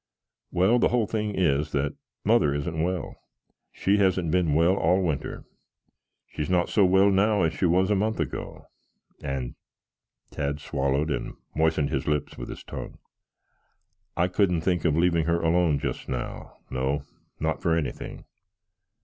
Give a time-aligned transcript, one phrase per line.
[0.49, 1.93] "Well, the whole thing is that
[2.25, 3.17] Mother isn't well.
[3.71, 5.45] She hasn't been well all winter.
[6.25, 8.65] She is not so well now as she was a month ago,
[9.21, 9.53] and"
[10.31, 12.97] Tad swallowed and moistened his lips with his tongue.
[14.17, 17.03] "I couldn't think of leaving her alone, just now; no,
[17.39, 18.25] not for anything."